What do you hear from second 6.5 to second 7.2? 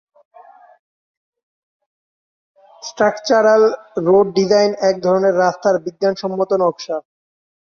নকশা।